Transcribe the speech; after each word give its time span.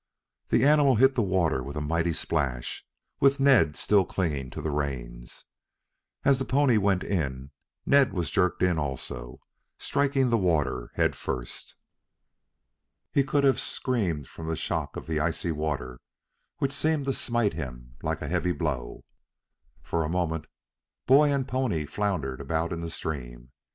The 0.49 0.65
animal 0.65 0.95
hit 0.95 1.13
the 1.13 1.21
water 1.21 1.61
with 1.61 1.75
a 1.77 1.79
mighty 1.79 2.11
splash, 2.13 2.83
with 3.19 3.39
Ned 3.39 3.75
still 3.77 4.03
clinging 4.03 4.49
to 4.49 4.59
the 4.59 4.71
reins. 4.71 5.45
As 6.25 6.39
the 6.39 6.43
pony 6.45 6.77
went 6.79 7.03
in, 7.03 7.51
Ned 7.85 8.11
was 8.11 8.31
jerked 8.31 8.63
in 8.63 8.79
also, 8.79 9.41
striking 9.77 10.31
the 10.31 10.39
water 10.39 10.89
head 10.95 11.15
first. 11.15 11.75
He 13.11 13.23
could 13.23 13.43
have 13.43 13.59
screamed 13.59 14.27
from 14.27 14.47
the 14.47 14.55
shock 14.55 14.95
of 14.97 15.05
the 15.05 15.19
icy 15.19 15.51
water, 15.51 15.99
which 16.57 16.71
seemed 16.73 17.05
to 17.05 17.13
smite 17.13 17.53
him 17.53 17.95
like 18.01 18.23
a 18.23 18.27
heavy 18.27 18.53
blow. 18.53 19.05
For 19.83 20.03
a 20.03 20.09
moment 20.09 20.47
boy 21.05 21.31
and 21.31 21.47
pony 21.47 21.85
floundered 21.85 22.41
about 22.41 22.73
in 22.73 22.81
the 22.81 22.89
stream. 22.89 23.51